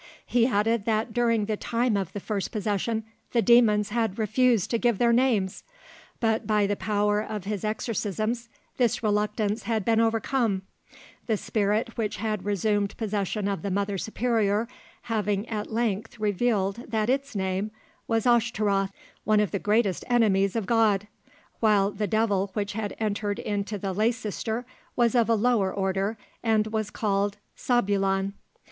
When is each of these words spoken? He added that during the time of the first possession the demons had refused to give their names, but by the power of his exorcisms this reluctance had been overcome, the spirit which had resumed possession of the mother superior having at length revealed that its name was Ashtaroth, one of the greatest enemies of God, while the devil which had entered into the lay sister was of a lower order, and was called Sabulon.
He 0.25 0.47
added 0.47 0.85
that 0.85 1.13
during 1.13 1.45
the 1.45 1.55
time 1.55 1.95
of 1.95 2.11
the 2.11 2.19
first 2.19 2.51
possession 2.51 3.03
the 3.33 3.41
demons 3.43 3.89
had 3.89 4.17
refused 4.17 4.71
to 4.71 4.79
give 4.79 4.97
their 4.97 5.13
names, 5.13 5.63
but 6.19 6.47
by 6.47 6.65
the 6.65 6.75
power 6.75 7.21
of 7.21 7.43
his 7.43 7.63
exorcisms 7.63 8.49
this 8.77 9.03
reluctance 9.03 9.61
had 9.65 9.85
been 9.85 9.99
overcome, 10.01 10.63
the 11.27 11.37
spirit 11.37 11.99
which 11.99 12.15
had 12.17 12.45
resumed 12.45 12.97
possession 12.97 13.47
of 13.47 13.61
the 13.61 13.69
mother 13.69 13.95
superior 13.99 14.67
having 15.03 15.47
at 15.47 15.71
length 15.71 16.17
revealed 16.19 16.77
that 16.89 17.07
its 17.07 17.35
name 17.35 17.69
was 18.07 18.25
Ashtaroth, 18.25 18.89
one 19.23 19.39
of 19.39 19.51
the 19.51 19.59
greatest 19.59 20.03
enemies 20.09 20.55
of 20.55 20.65
God, 20.65 21.07
while 21.59 21.91
the 21.91 22.07
devil 22.07 22.49
which 22.55 22.73
had 22.73 22.95
entered 22.99 23.37
into 23.37 23.77
the 23.77 23.93
lay 23.93 24.11
sister 24.11 24.65
was 24.95 25.13
of 25.13 25.29
a 25.29 25.35
lower 25.35 25.71
order, 25.71 26.17
and 26.41 26.65
was 26.65 26.89
called 26.89 27.37
Sabulon. 27.55 28.33